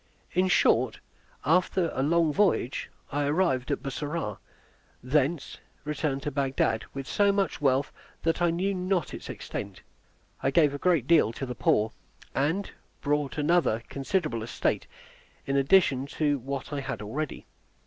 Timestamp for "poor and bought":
11.53-13.37